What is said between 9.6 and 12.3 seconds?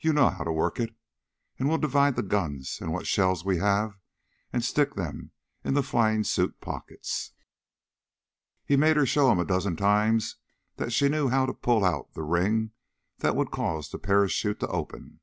times that she knew how to pull out the